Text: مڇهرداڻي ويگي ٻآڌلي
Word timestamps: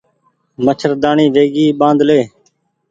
مڇهرداڻي 0.65 1.25
ويگي 1.35 1.67
ٻآڌلي 1.79 2.21